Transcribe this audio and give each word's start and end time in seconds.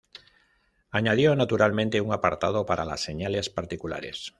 Añadió 0.89 1.35
naturalmente 1.35 2.01
un 2.01 2.11
apartado 2.11 2.65
para 2.65 2.85
las 2.85 3.01
señales 3.03 3.51
particulares. 3.51 4.29